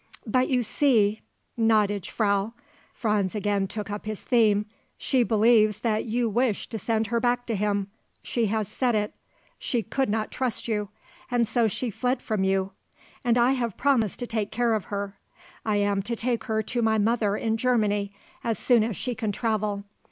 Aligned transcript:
"But 0.25 0.47
you 0.49 0.63
see, 0.63 1.21
gnädige 1.59 2.09
Frau," 2.09 2.53
Franz 2.91 3.35
again 3.35 3.67
took 3.67 3.91
up 3.91 4.07
his 4.07 4.23
theme; 4.23 4.65
"she 4.97 5.21
believes 5.21 5.81
that 5.81 6.05
you 6.05 6.27
wish 6.27 6.65
to 6.69 6.79
send 6.79 7.05
her 7.13 7.19
back 7.19 7.45
to 7.45 7.55
him; 7.55 7.85
she 8.23 8.47
has 8.47 8.67
said 8.67 8.95
it; 8.95 9.13
she 9.59 9.83
could 9.83 10.09
not 10.09 10.31
trust 10.31 10.67
you. 10.67 10.89
And 11.29 11.47
so 11.47 11.67
she 11.67 11.91
fled 11.91 12.19
from 12.19 12.43
you. 12.43 12.71
And 13.23 13.37
I 13.37 13.51
have 13.51 13.77
promised 13.77 14.17
to 14.21 14.25
take 14.25 14.49
care 14.49 14.73
of 14.73 14.85
her. 14.85 15.19
I 15.63 15.75
am 15.75 16.01
to 16.01 16.15
take 16.15 16.45
her 16.45 16.63
to 16.63 16.81
my 16.81 16.97
mother 16.97 17.37
in 17.37 17.55
Germany 17.55 18.11
as 18.43 18.57
soon 18.57 18.83
as 18.83 18.97
she 18.97 19.13
can 19.13 19.31
travel. 19.31 19.83